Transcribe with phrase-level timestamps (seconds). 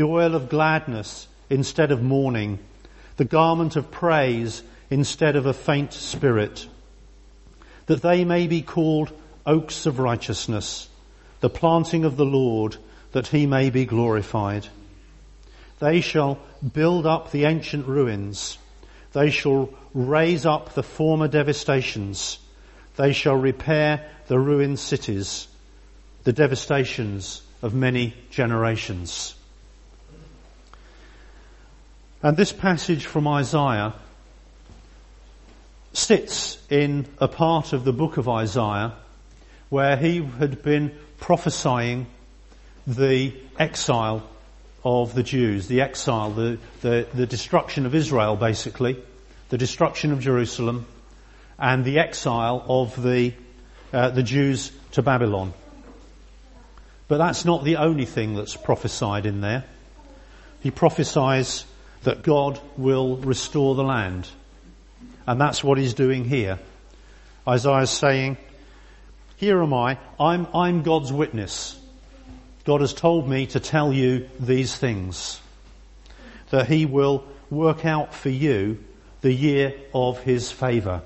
[0.00, 2.58] the oil of gladness instead of mourning,
[3.18, 6.66] the garment of praise instead of a faint spirit,
[7.84, 9.12] that they may be called
[9.44, 10.88] oaks of righteousness,
[11.40, 12.78] the planting of the Lord,
[13.12, 14.66] that he may be glorified.
[15.80, 16.38] They shall
[16.72, 18.56] build up the ancient ruins.
[19.12, 22.38] They shall raise up the former devastations.
[22.96, 25.46] They shall repair the ruined cities,
[26.24, 29.34] the devastations of many generations.
[32.22, 33.94] And this passage from Isaiah
[35.94, 38.92] sits in a part of the book of Isaiah
[39.70, 42.06] where he had been prophesying
[42.86, 44.22] the exile
[44.84, 49.02] of the Jews, the exile, the, the, the destruction of Israel basically,
[49.48, 50.86] the destruction of Jerusalem,
[51.58, 53.32] and the exile of the,
[53.94, 55.54] uh, the Jews to Babylon.
[57.08, 59.64] But that's not the only thing that's prophesied in there.
[60.62, 61.64] He prophesies
[62.02, 64.28] that God will restore the land.
[65.26, 66.58] And that's what he's doing here.
[67.46, 68.36] Isaiah's saying,
[69.40, 71.80] here am I, I'm, I'm God's witness.
[72.64, 75.40] God has told me to tell you these things.
[76.50, 78.84] That He will work out for you
[79.22, 81.00] the year of His favour.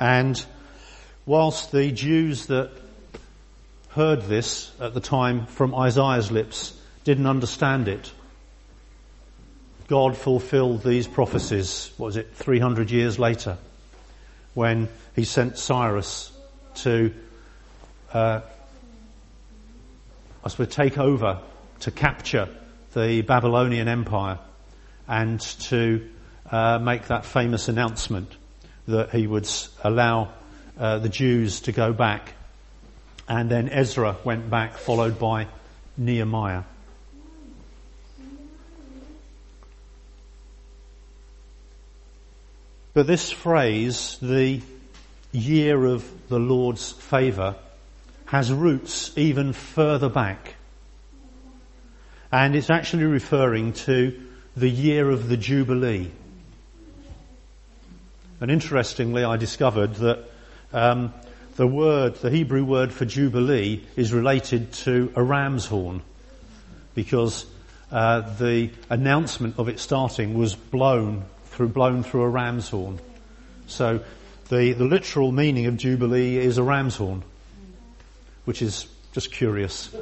[0.00, 0.44] And
[1.24, 2.72] whilst the Jews that
[3.90, 8.10] heard this at the time from Isaiah's lips didn't understand it,
[9.88, 13.58] God fulfilled these prophecies, what was it, 300 years later,
[14.54, 16.30] when He sent Cyrus
[16.76, 17.12] to
[18.12, 18.40] uh,
[20.44, 21.40] I suppose, take over,
[21.80, 22.48] to capture
[22.94, 24.38] the Babylonian Empire
[25.06, 26.08] and to
[26.50, 28.34] uh, make that famous announcement
[28.86, 29.48] that he would
[29.84, 30.32] allow
[30.78, 32.34] uh, the Jews to go back.
[33.28, 35.48] And then Ezra went back, followed by
[35.96, 36.62] Nehemiah.
[42.98, 44.60] But this phrase, the
[45.30, 47.54] year of the Lord's favour,
[48.26, 50.56] has roots even further back.
[52.32, 54.20] And it's actually referring to
[54.56, 56.10] the year of the Jubilee.
[58.40, 60.24] And interestingly, I discovered that
[60.72, 61.14] um,
[61.54, 66.02] the word, the Hebrew word for Jubilee, is related to a ram's horn,
[66.96, 67.46] because
[67.92, 71.24] uh, the announcement of it starting was blown
[71.58, 73.00] through blown through a ram's horn.
[73.66, 73.98] So
[74.48, 77.24] the, the literal meaning of Jubilee is a ram's horn
[78.44, 79.92] which is just curious.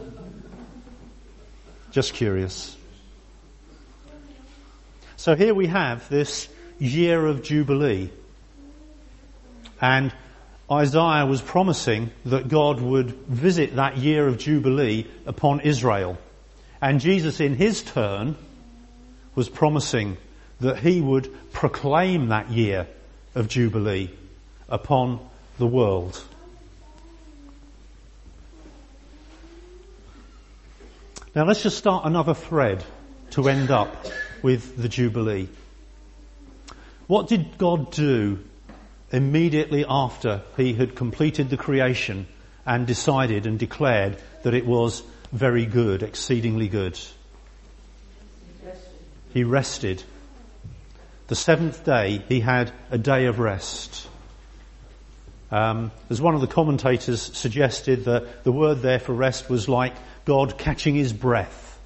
[1.92, 2.76] Just curious.
[5.16, 6.46] So here we have this
[6.78, 8.10] year of Jubilee.
[9.80, 10.12] And
[10.70, 16.18] Isaiah was promising that God would visit that year of Jubilee upon Israel.
[16.82, 18.36] And Jesus in his turn
[19.34, 20.18] was promising
[20.60, 22.86] that he would proclaim that year
[23.34, 24.10] of Jubilee
[24.68, 25.20] upon
[25.58, 26.22] the world.
[31.34, 32.82] Now let's just start another thread
[33.32, 34.06] to end up
[34.42, 35.48] with the Jubilee.
[37.06, 38.38] What did God do
[39.12, 42.26] immediately after he had completed the creation
[42.64, 46.98] and decided and declared that it was very good, exceedingly good?
[49.34, 50.02] He rested.
[51.28, 54.09] The seventh day, he had a day of rest.
[55.50, 59.94] Um, as one of the commentators suggested, that the word there for rest was like
[60.25, 61.78] God catching his breath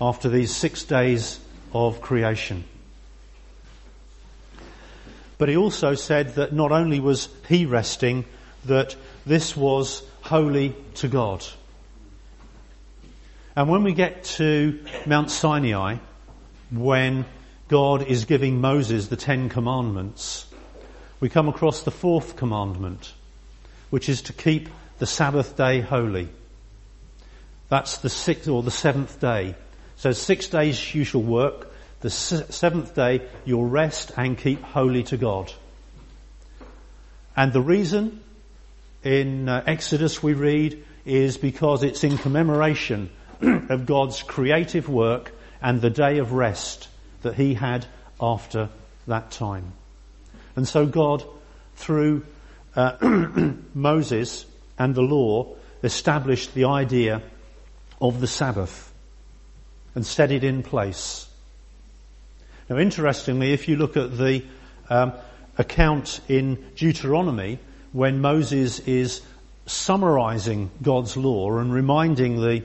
[0.00, 1.40] after these six days
[1.72, 2.64] of creation.
[5.38, 8.24] But he also said that not only was he resting,
[8.64, 11.44] that this was holy to God.
[13.54, 15.96] And when we get to Mount Sinai,
[16.70, 17.24] when
[17.68, 20.46] God is giving Moses the Ten Commandments,
[21.18, 23.12] we come across the fourth commandment,
[23.90, 24.68] which is to keep
[24.98, 26.28] the Sabbath day holy.
[27.68, 29.56] That's the sixth or the seventh day.
[29.96, 31.72] So six days you shall work.
[32.02, 35.52] The seventh day you'll rest and keep holy to God.
[37.36, 38.22] And the reason
[39.02, 43.10] in uh, Exodus we read is because it's in commemoration
[43.40, 46.88] of God's creative work and the day of rest
[47.26, 47.84] that he had
[48.20, 48.68] after
[49.06, 49.72] that time.
[50.54, 51.24] And so God,
[51.74, 52.24] through
[52.74, 52.96] uh,
[53.74, 54.46] Moses
[54.78, 57.22] and the law, established the idea
[58.00, 58.92] of the Sabbath
[59.94, 61.28] and set it in place.
[62.68, 64.44] Now interestingly, if you look at the
[64.88, 65.12] um,
[65.58, 67.58] account in Deuteronomy,
[67.92, 69.22] when Moses is
[69.66, 72.62] summarizing God's law and reminding the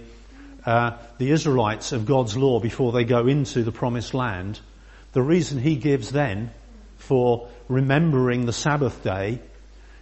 [0.65, 4.59] uh, the Israelites of God's law before they go into the promised land,
[5.13, 6.51] the reason he gives then
[6.97, 9.39] for remembering the Sabbath day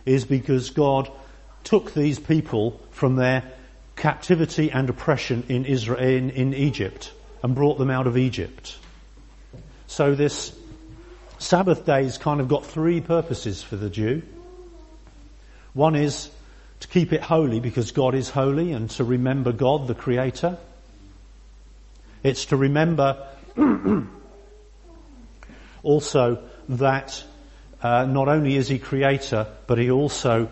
[0.05, 1.09] is because God
[1.63, 3.51] took these people from their
[3.95, 7.11] captivity and oppression in Israel, in, in Egypt
[7.43, 8.77] and brought them out of Egypt.
[9.87, 10.55] So this
[11.37, 14.21] Sabbath day's kind of got three purposes for the Jew.
[15.73, 16.29] One is
[16.79, 20.57] to keep it holy because God is holy and to remember God, the Creator.
[22.23, 23.27] It's to remember
[25.83, 27.23] also that
[27.81, 30.49] uh, not only is He Creator, but He also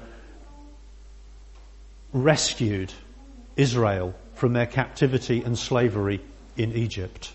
[2.14, 2.94] rescued
[3.56, 6.22] Israel from their captivity and slavery
[6.58, 7.32] in Egypt.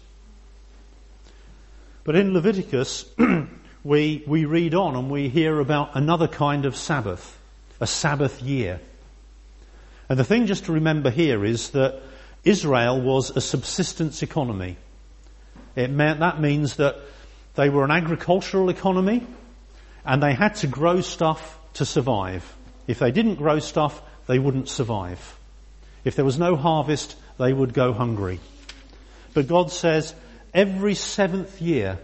[2.04, 3.06] But in Leviticus,
[3.84, 7.38] we, we read on and we hear about another kind of Sabbath
[7.82, 8.80] a Sabbath year.
[10.08, 12.00] And the thing just to remember here is that
[12.44, 14.76] Israel was a subsistence economy.
[15.74, 16.96] It meant, that means that
[17.54, 19.26] they were an agricultural economy
[20.04, 22.44] and they had to grow stuff to survive.
[22.86, 25.38] If they didn't grow stuff, they wouldn't survive.
[26.04, 28.40] If there was no harvest, they would go hungry.
[29.34, 30.14] But God says,
[30.52, 31.98] every seventh year,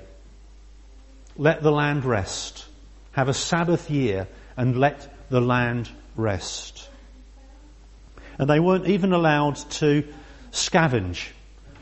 [1.36, 2.64] let the land rest.
[3.12, 6.88] Have a Sabbath year and let the land rest.
[8.38, 10.06] And they weren't even allowed to
[10.52, 11.28] scavenge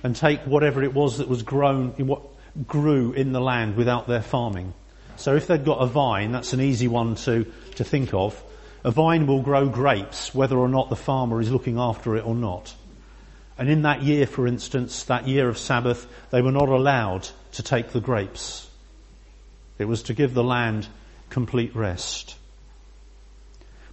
[0.02, 2.22] and take whatever it was that was grown, in what
[2.66, 4.72] grew in the land without their farming.
[5.16, 8.42] So if they'd got a vine, that's an easy one to, to think of.
[8.84, 12.34] A vine will grow grapes whether or not the farmer is looking after it or
[12.34, 12.74] not.
[13.58, 17.62] And in that year, for instance, that year of Sabbath, they were not allowed to
[17.62, 18.68] take the grapes.
[19.78, 20.86] It was to give the land
[21.30, 22.36] complete rest.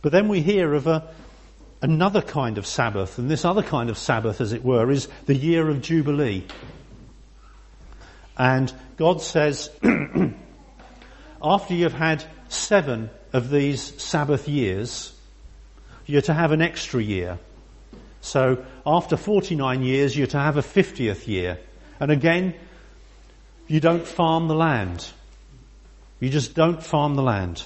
[0.04, 1.10] But then we hear of a,
[1.82, 5.34] another kind of Sabbath, and this other kind of Sabbath, as it were, is the
[5.34, 6.46] year of Jubilee.
[8.38, 9.72] And God says,
[11.44, 15.14] after you've had seven of these Sabbath years,
[16.06, 17.40] you're to have an extra year.
[18.20, 21.60] So after 49 years, you're to have a 50th year.
[22.02, 22.56] And again,
[23.68, 25.08] you don't farm the land.
[26.20, 27.64] You just don't farm the land.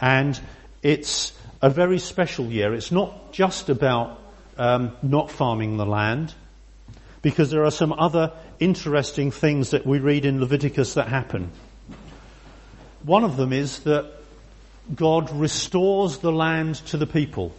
[0.00, 0.38] And
[0.82, 2.74] it's a very special year.
[2.74, 4.20] It's not just about
[4.56, 6.34] um, not farming the land,
[7.22, 11.50] because there are some other interesting things that we read in Leviticus that happen.
[13.02, 14.12] One of them is that
[14.94, 17.54] God restores the land to the people.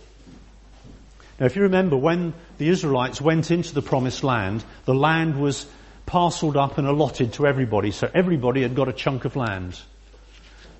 [1.39, 5.65] Now if you remember when the Israelites went into the promised land, the land was
[6.05, 9.79] parceled up and allotted to everybody, so everybody had got a chunk of land.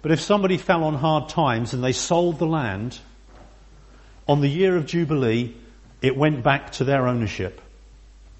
[0.01, 2.98] But if somebody fell on hard times and they sold the land,
[4.28, 5.56] on the year of Jubilee,
[6.01, 7.62] it went back to their ownership,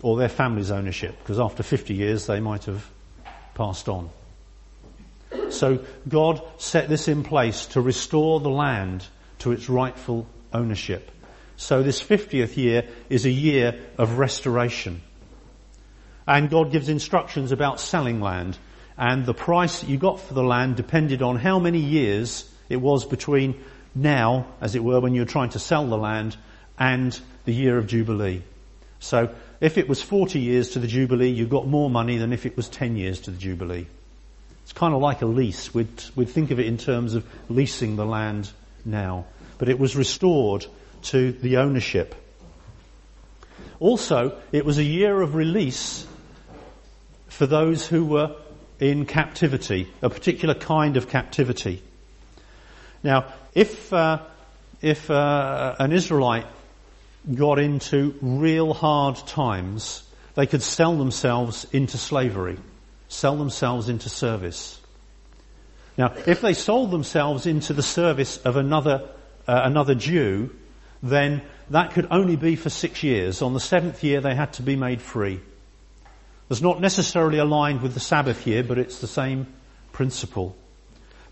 [0.02, 2.90] or their family's ownership, because after 50 years they might have
[3.56, 4.10] passed on.
[5.50, 9.06] So God set this in place to restore the land
[9.40, 11.12] to its rightful ownership.
[11.58, 15.02] So this 50th year is a year of restoration.
[16.26, 18.58] And God gives instructions about selling land
[19.00, 22.76] and the price that you got for the land depended on how many years it
[22.76, 23.56] was between
[23.96, 26.36] now, as it were, when you were trying to sell the land
[26.78, 28.44] and the year of Jubilee.
[29.00, 32.46] So if it was 40 years to the Jubilee, you got more money than if
[32.46, 33.88] it was 10 years to the Jubilee.
[34.64, 35.74] It's kind of like a lease.
[35.74, 38.52] We'd, we'd think of it in terms of leasing the land
[38.84, 39.26] now.
[39.60, 40.66] But it was restored
[41.04, 42.16] to the ownership.
[43.80, 46.06] Also, it was a year of release
[47.30, 48.36] for those who were
[48.80, 51.82] in captivity, a particular kind of captivity.
[53.04, 54.22] Now, if uh,
[54.82, 56.48] if uh, an Israelite
[57.34, 60.04] got into real hard times,
[60.36, 62.58] they could sell themselves into slavery,
[63.10, 64.80] sell themselves into service.
[65.98, 69.10] Now, if they sold themselves into the service of another
[69.48, 70.56] uh, another Jew,
[71.04, 73.42] then that could only be for six years.
[73.42, 75.42] On the seventh year, they had to be made free.
[76.50, 79.46] It's not necessarily aligned with the Sabbath year, but it's the same
[79.92, 80.56] principle.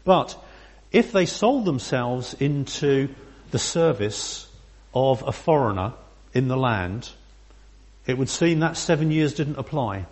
[0.04, 0.38] But
[0.92, 3.10] if they sold themselves into
[3.52, 4.48] the service
[4.94, 5.94] of a foreigner
[6.34, 7.10] in the land,
[8.06, 10.06] it would seem that seven years didn't apply.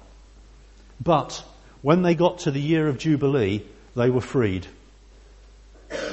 [1.02, 1.44] But
[1.82, 3.64] when they got to the year of Jubilee,
[3.96, 4.66] they were freed.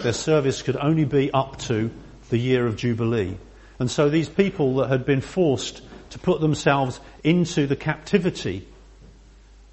[0.02, 1.90] Their service could only be up to
[2.28, 3.36] the year of Jubilee.
[3.78, 5.80] And so these people that had been forced
[6.10, 8.66] to put themselves into the captivity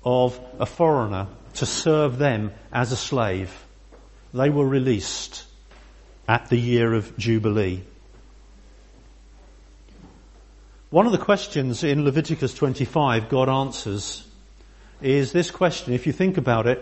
[0.03, 3.53] of a foreigner to serve them as a slave,
[4.33, 5.45] they were released
[6.27, 7.81] at the year of Jubilee.
[10.91, 14.27] One of the questions in Leviticus 25 God answers
[15.01, 15.93] is this question.
[15.93, 16.79] If you think about it,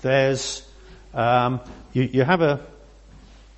[0.00, 0.66] there's,
[1.12, 1.60] um,
[1.92, 2.64] you, you, have a,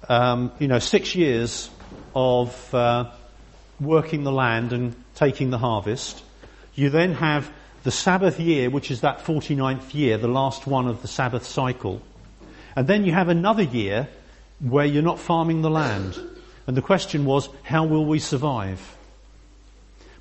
[0.09, 1.71] um, you know, six years
[2.15, 3.11] of uh,
[3.81, 6.23] working the land and taking the harvest.
[6.75, 7.51] You then have
[7.87, 12.03] the Sabbath year, which is that 49th year, the last one of the Sabbath cycle.
[12.75, 14.09] And then you have another year
[14.59, 16.19] where you're not farming the land.
[16.67, 18.81] And the question was, how will we survive?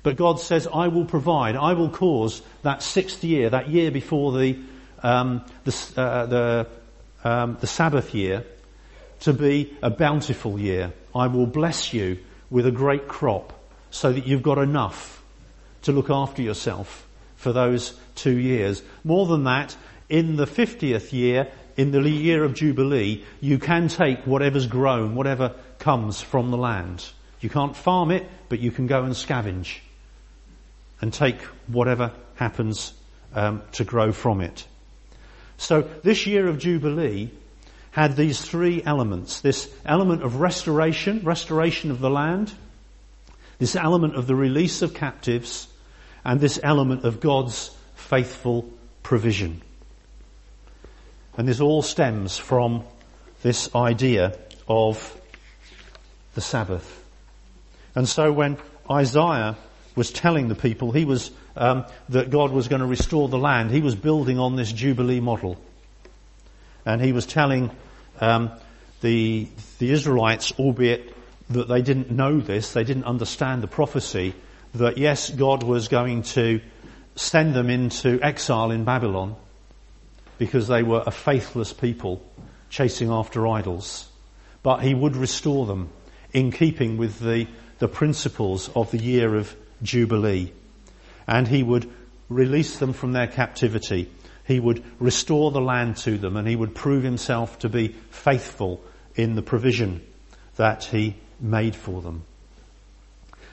[0.04, 4.30] But God says, I will provide, I will cause that sixth year, that year before
[4.38, 4.60] the,
[5.02, 6.66] um, the, uh, the,
[7.24, 8.44] um, the Sabbath year,
[9.22, 10.92] to be a bountiful year.
[11.16, 12.18] I will bless you
[12.48, 13.52] with a great crop
[13.90, 15.20] so that you've got enough
[15.82, 17.05] to look after yourself
[17.46, 18.82] for those two years.
[19.04, 19.76] More than that,
[20.08, 25.54] in the 50th year, in the year of Jubilee, you can take whatever's grown, whatever
[25.78, 27.08] comes from the land.
[27.40, 29.78] You can't farm it, but you can go and scavenge
[31.00, 32.92] and take whatever happens
[33.32, 34.66] um, to grow from it.
[35.56, 37.30] So this year of Jubilee
[37.92, 39.40] had these three elements.
[39.40, 42.52] This element of restoration, restoration of the land,
[43.60, 45.68] this element of the release of captives,
[46.26, 48.68] and this element of God's faithful
[49.04, 49.62] provision.
[51.38, 52.82] And this all stems from
[53.42, 55.18] this idea of
[56.34, 57.04] the Sabbath.
[57.94, 58.58] And so when
[58.90, 59.56] Isaiah
[59.94, 63.70] was telling the people he was um, that God was going to restore the land.
[63.70, 65.56] He was building on this Jubilee model,
[66.84, 67.70] and he was telling
[68.20, 68.50] um,
[69.00, 71.14] the the Israelites, albeit
[71.48, 74.34] that they didn't know this, they didn't understand the prophecy,
[74.78, 76.60] that yes, God was going to
[77.14, 79.36] send them into exile in Babylon
[80.38, 82.22] because they were a faithless people
[82.68, 84.08] chasing after idols,
[84.62, 85.90] but He would restore them
[86.32, 87.46] in keeping with the
[87.78, 90.52] the principles of the year of Jubilee.
[91.26, 91.90] And he would
[92.28, 94.10] release them from their captivity.
[94.46, 98.80] He would restore the land to them and he would prove himself to be faithful
[99.14, 100.02] in the provision
[100.56, 102.22] that he made for them.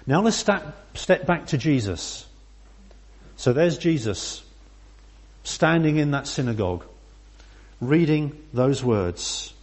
[0.05, 2.25] Now let's step, step back to Jesus.
[3.35, 4.43] So there's Jesus
[5.43, 6.85] standing in that synagogue,
[7.81, 9.53] reading those words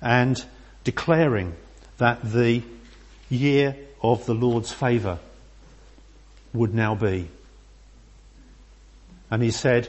[0.00, 0.44] and
[0.84, 1.54] declaring
[1.98, 2.62] that the
[3.30, 5.18] year of the Lord's favour
[6.52, 7.28] would now be.
[9.30, 9.88] And he said,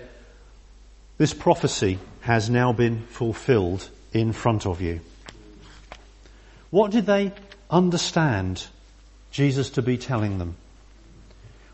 [1.18, 5.02] this prophecy has now been fulfilled in front of you.
[6.70, 7.34] What did they
[7.70, 8.66] understand
[9.34, 10.56] Jesus to be telling them?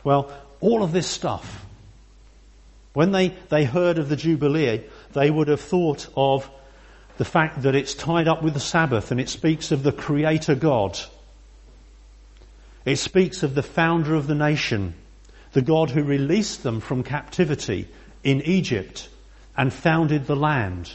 [0.04, 1.64] Well, all of this stuff,
[2.94, 4.82] when they, they heard of the Jubilee,
[5.14, 6.50] they would have thought of
[7.18, 10.56] the fact that it's tied up with the Sabbath and it speaks of the Creator
[10.56, 11.00] God
[12.86, 14.96] it speaks of the founder of the nation,
[15.52, 17.88] the God who released them from captivity
[18.24, 19.10] in Egypt
[19.58, 20.94] and founded the land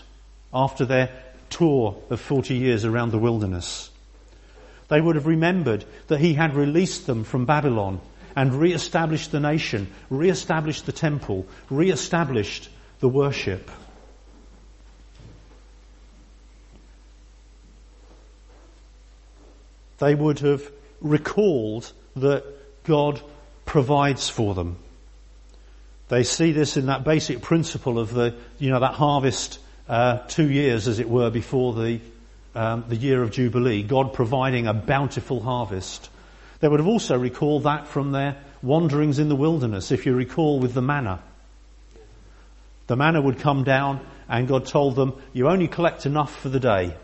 [0.52, 1.11] after their
[1.50, 3.90] tour of 40 years around the wilderness.
[4.88, 8.00] They would have remembered that he had released them from Babylon
[8.37, 12.69] and re-established the nation, re-established the temple, re-established
[13.00, 13.71] the worship.
[19.99, 22.45] They would have recalled that
[22.85, 23.23] God
[23.64, 24.76] provides for them.
[26.09, 30.50] They see this in that basic principle of the, you know, that harvest uh, two
[30.50, 32.00] years, as it were, before the
[32.54, 33.82] um, the year of Jubilee.
[33.82, 36.11] God providing a bountiful harvest.
[36.61, 39.90] They would have also recalled that from their wanderings in the wilderness.
[39.90, 41.20] If you recall, with the manna,
[42.87, 46.61] the manna would come down, and God told them, "You only collect enough for the
[46.61, 46.94] day."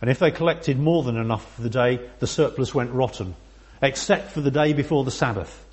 [0.00, 3.34] And if they collected more than enough for the day, the surplus went rotten,
[3.82, 5.64] except for the day before the Sabbath.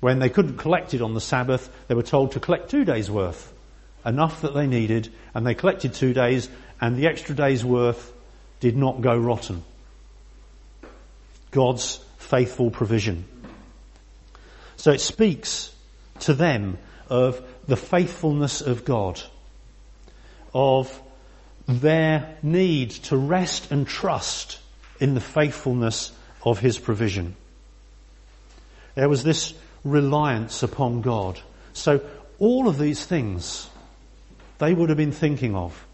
[0.00, 3.10] When they couldn't collect it on the Sabbath, they were told to collect two days
[3.10, 3.52] worth,
[4.04, 6.48] enough that they needed, and they collected two days,
[6.80, 8.12] and the extra day's worth
[8.60, 9.62] did not go rotten.
[11.50, 13.24] God's faithful provision.
[14.76, 15.74] So it speaks
[16.20, 16.78] to them
[17.08, 19.20] of the faithfulness of God,
[20.54, 21.00] of
[21.66, 24.58] their need to rest and trust
[25.00, 26.12] in the faithfulness
[26.44, 27.36] of his provision.
[28.94, 29.54] There was this
[29.84, 31.40] reliance upon God.
[31.72, 32.00] So
[32.38, 33.68] all of these things
[34.60, 35.86] they would have been thinking of.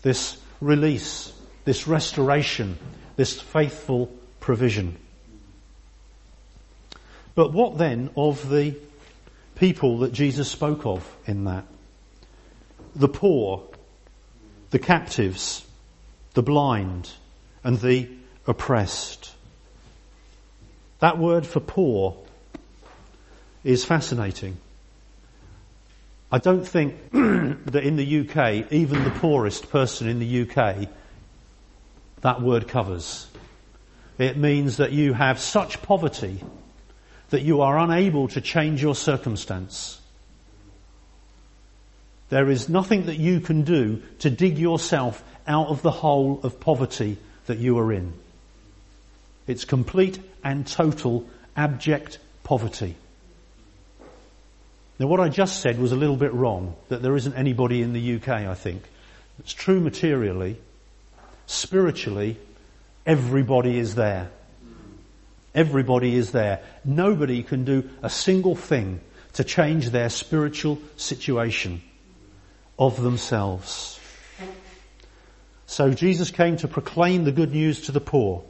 [0.00, 1.32] This release,
[1.64, 2.78] this restoration,
[3.16, 4.96] this faithful provision.
[7.34, 8.76] But what then of the
[9.56, 11.64] people that Jesus spoke of in that?
[12.94, 13.64] The poor,
[14.70, 15.66] the captives,
[16.34, 17.10] the blind,
[17.64, 18.08] and the
[18.46, 19.34] oppressed.
[21.00, 22.16] That word for poor
[23.64, 24.58] is fascinating.
[26.32, 30.88] I don't think that in the UK, even the poorest person in the UK,
[32.22, 33.26] that word covers.
[34.16, 36.42] It means that you have such poverty
[37.28, 40.00] that you are unable to change your circumstance.
[42.30, 46.60] There is nothing that you can do to dig yourself out of the hole of
[46.60, 48.14] poverty that you are in.
[49.46, 52.96] It's complete and total abject poverty.
[55.02, 57.92] Now what I just said was a little bit wrong, that there isn't anybody in
[57.92, 58.84] the UK, I think.
[59.40, 60.58] It's true materially.
[61.46, 62.36] Spiritually,
[63.04, 64.30] everybody is there.
[65.56, 66.60] Everybody is there.
[66.84, 69.00] Nobody can do a single thing
[69.32, 71.82] to change their spiritual situation
[72.78, 73.98] of themselves.
[75.66, 78.44] So Jesus came to proclaim the good news to the poor.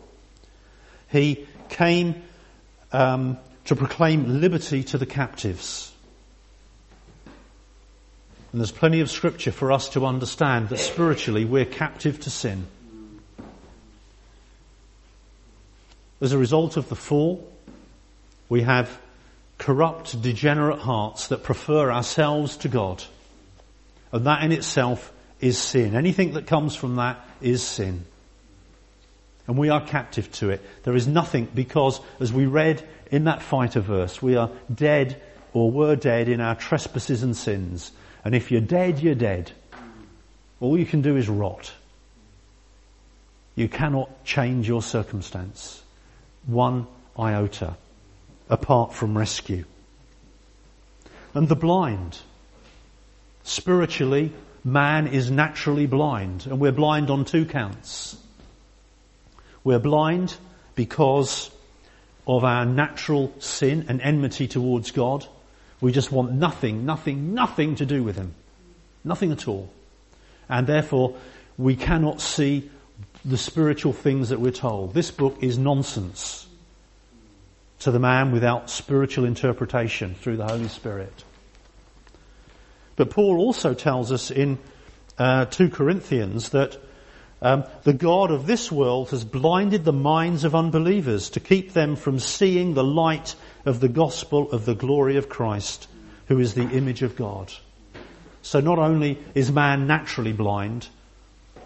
[1.11, 2.23] He came
[2.93, 5.92] um, to proclaim liberty to the captives.
[8.53, 12.67] And there's plenty of scripture for us to understand that spiritually we're captive to sin.
[16.21, 17.51] As a result of the fall,
[18.49, 19.01] we have
[19.57, 23.03] corrupt, degenerate hearts that prefer ourselves to God.
[24.13, 25.97] And that in itself is sin.
[25.97, 28.05] Anything that comes from that is sin.
[29.47, 30.61] And we are captive to it.
[30.85, 35.21] There is nothing because, as we read in that fighter verse, we are dead
[35.53, 37.91] or were dead in our trespasses and sins.
[38.25, 39.53] And if you're dead, you're dead.
[40.61, 41.73] All you can do is rot.
[43.55, 45.83] You cannot change your circumstance.
[46.47, 46.87] One
[47.19, 47.77] iota
[48.49, 49.65] apart from rescue.
[51.35, 52.19] And the blind.
[53.45, 54.33] Spiritually,
[54.65, 58.17] man is naturally blind and we're blind on two counts.
[59.65, 60.37] We're blind
[60.75, 61.51] because
[62.27, 65.27] of our natural sin and enmity towards God.
[65.83, 68.35] We just want nothing, nothing, nothing to do with him.
[69.03, 69.69] Nothing at all.
[70.49, 71.17] And therefore,
[71.59, 72.71] we cannot see
[73.25, 74.95] the spiritual things that we're told.
[74.95, 76.47] This book is nonsense
[77.81, 81.25] to the man without spiritual interpretation through the Holy Spirit.
[82.95, 84.59] But Paul also tells us in
[85.19, 86.79] uh, 2 Corinthians that
[87.41, 91.97] um, the God of this world has blinded the minds of unbelievers to keep them
[91.97, 95.89] from seeing the light of the gospel of the glory of Christ,
[96.27, 97.53] who is the image of God.
[98.43, 100.89] So not only is man naturally blind,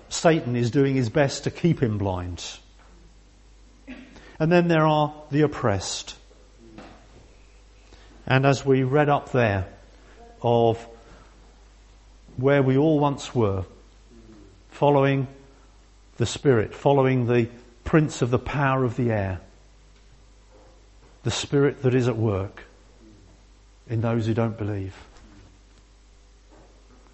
[0.09, 2.45] Satan is doing his best to keep him blind.
[4.39, 6.15] And then there are the oppressed.
[8.27, 9.67] And as we read up there
[10.43, 10.87] of
[12.37, 13.65] where we all once were,
[14.71, 15.27] following
[16.19, 17.49] the Spirit, following the
[17.85, 19.41] prince of the power of the air,
[21.27, 22.63] the Spirit that is at work
[23.89, 24.95] in those who don't believe.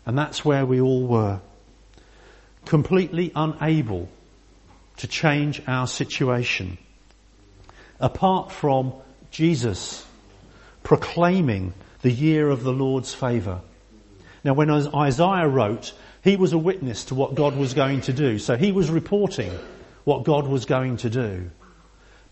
[0.05, 1.41] And that's where we all were.
[2.67, 4.11] Completely unable
[4.99, 6.77] to change our situation.
[8.01, 8.93] Apart from
[9.31, 10.05] Jesus
[10.83, 11.73] proclaiming
[12.03, 13.63] the year of the Lord's favour.
[14.45, 18.39] Now when Isaiah wrote, he was a witness to what God was going to do.
[18.39, 19.59] So he was reporting
[20.05, 21.51] what God was going to do.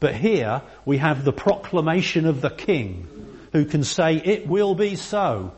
[0.00, 3.06] But here we have the proclamation of the king
[3.52, 5.52] who can say it will be so.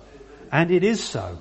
[0.51, 1.39] And it is so.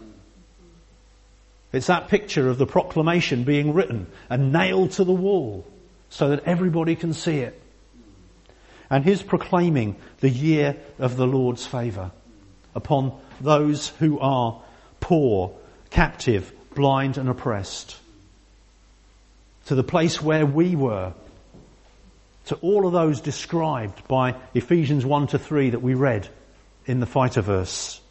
[1.74, 5.66] It's that picture of the proclamation being written and nailed to the wall
[6.10, 7.60] so that everybody can see it.
[8.90, 12.12] And his proclaiming the year of the Lord's favour
[12.76, 14.62] upon those who are
[15.00, 15.54] poor,
[15.90, 17.98] captive, blind and oppressed.
[19.68, 21.14] To the place where we were.
[22.52, 26.28] To all of those described by Ephesians 1 to 3 that we read
[26.86, 28.02] in the fighter verse.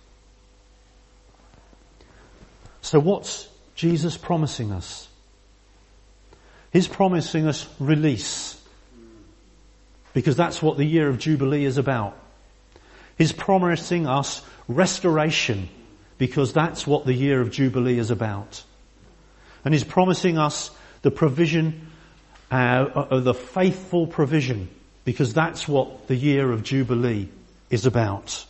[2.80, 5.10] So what's Jesus promising us?
[6.72, 8.58] He's promising us release.
[10.14, 12.16] Because that's what the year of Jubilee is about.
[13.18, 15.68] He's promising us restoration
[16.16, 18.64] because that's what the year of Jubilee is about.
[19.66, 20.70] And he's promising us
[21.02, 21.89] the provision
[22.50, 24.68] uh, the faithful provision,
[25.04, 27.28] because that's what the year of Jubilee
[27.70, 28.44] is about.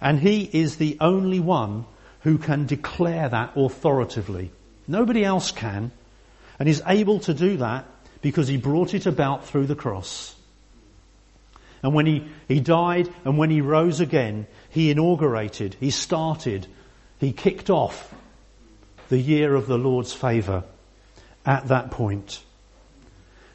[0.00, 1.86] And he is the only one
[2.20, 4.50] who can declare that authoritatively.
[4.88, 5.92] Nobody else can.
[6.58, 7.86] And he's able to do that
[8.20, 10.34] because he brought it about through the cross.
[11.82, 16.66] And when he, he died and when he rose again, he inaugurated, he started,
[17.20, 18.14] he kicked off
[19.10, 20.64] the year of the Lord's favour
[21.46, 22.42] at that point.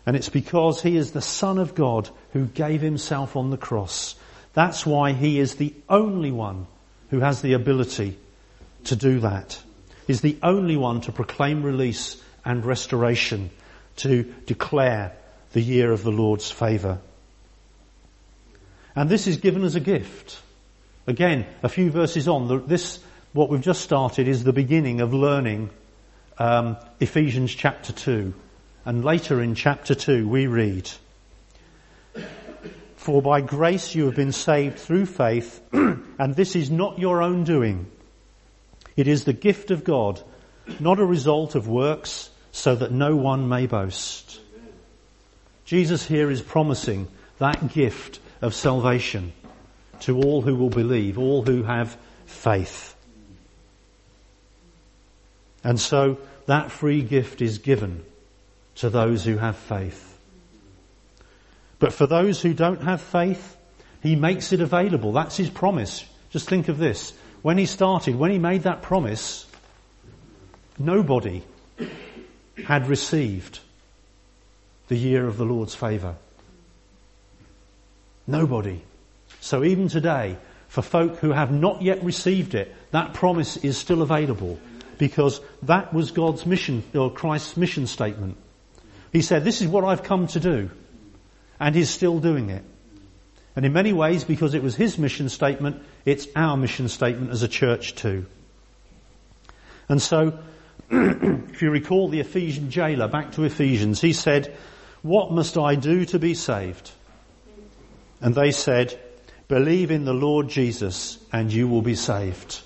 [0.05, 4.15] And it's because he is the Son of God who gave himself on the cross.
[4.53, 6.67] That's why he is the only one
[7.09, 8.17] who has the ability
[8.85, 9.61] to do that.
[10.07, 13.51] He's the only one to proclaim release and restoration,
[13.97, 15.15] to declare
[15.53, 16.99] the year of the Lord's favour.
[18.95, 20.39] And this is given as a gift.
[21.05, 22.99] Again, a few verses on, this,
[23.33, 25.69] what we've just started is the beginning of learning
[26.39, 28.33] um, Ephesians chapter 2.
[28.85, 30.89] And later in chapter 2 we read,
[32.95, 37.43] For by grace you have been saved through faith, and this is not your own
[37.43, 37.91] doing.
[38.95, 40.21] It is the gift of God,
[40.79, 44.39] not a result of works, so that no one may boast.
[45.65, 49.33] Jesus here is promising that gift of salvation
[50.01, 52.95] to all who will believe, all who have faith.
[55.63, 58.03] And so that free gift is given
[58.75, 60.17] to those who have faith.
[61.79, 63.57] But for those who don't have faith,
[64.01, 65.11] he makes it available.
[65.11, 66.05] That's his promise.
[66.29, 67.13] Just think of this.
[67.41, 69.45] When he started, when he made that promise,
[70.77, 71.43] nobody
[72.65, 73.59] had received
[74.87, 76.15] the year of the Lord's favour.
[78.27, 78.81] Nobody.
[79.39, 84.01] So even today, for folk who have not yet received it, that promise is still
[84.01, 84.59] available
[84.99, 88.37] because that was God's mission, or Christ's mission statement.
[89.11, 90.69] He said, this is what I've come to do.
[91.59, 92.63] And he's still doing it.
[93.55, 97.41] And in many ways, because it was his mission statement, it's our mission statement as
[97.41, 98.27] a church too.
[99.87, 100.37] And so,
[100.91, 104.55] if you recall the Ephesian jailer, back to Ephesians, he said,
[105.01, 106.91] what must I do to be saved?
[108.21, 108.99] And they said,
[109.47, 112.61] believe in the Lord Jesus and you will be saved.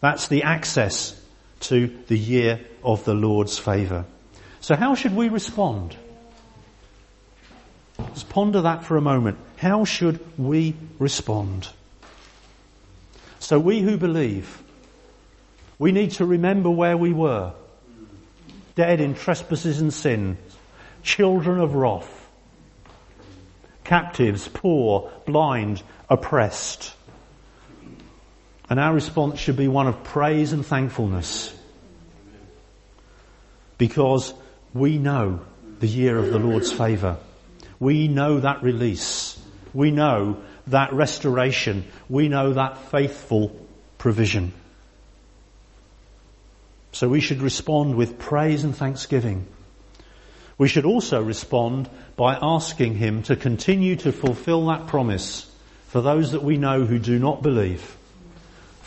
[0.00, 1.17] That's the access
[1.60, 4.04] to the year of the Lord's favour.
[4.60, 5.96] So how should we respond?
[7.98, 9.38] Let's ponder that for a moment.
[9.56, 11.68] How should we respond?
[13.40, 14.62] So we who believe,
[15.78, 17.52] we need to remember where we were.
[18.74, 20.38] Dead in trespasses and sins,
[21.02, 22.28] children of wrath,
[23.84, 26.94] captives, poor, blind, oppressed.
[28.70, 31.54] And our response should be one of praise and thankfulness.
[33.78, 34.34] Because
[34.74, 35.40] we know
[35.80, 37.16] the year of the Lord's favour.
[37.80, 39.38] We know that release.
[39.72, 41.84] We know that restoration.
[42.08, 43.54] We know that faithful
[43.96, 44.52] provision.
[46.92, 49.46] So we should respond with praise and thanksgiving.
[50.56, 55.50] We should also respond by asking Him to continue to fulfill that promise
[55.86, 57.96] for those that we know who do not believe,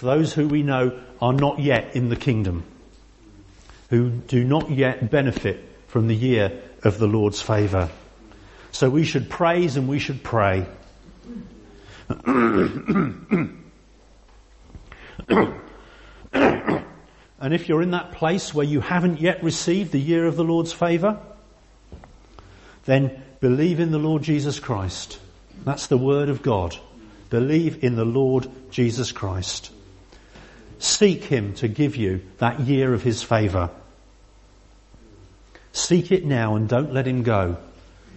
[0.02, 2.64] for those who we know are not yet in the kingdom,
[3.92, 7.88] who do not yet benefit from the year of the Lord's favour.
[8.72, 10.66] So we should praise and we should pray.
[12.26, 13.62] and
[17.40, 20.74] if you're in that place where you haven't yet received the year of the Lord's
[20.74, 21.20] favour,
[22.86, 25.20] then believe in the Lord Jesus Christ.
[25.64, 26.76] That's the word of God.
[27.30, 29.70] Believe in the Lord Jesus Christ.
[30.82, 33.70] Seek Him to give you that year of His favour.
[35.74, 37.58] Seek it now and don't let him go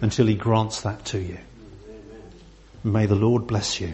[0.01, 1.37] until he grants that to you.
[2.83, 3.93] May the Lord bless you.